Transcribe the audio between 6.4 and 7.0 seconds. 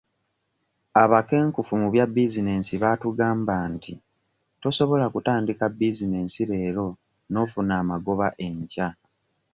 leero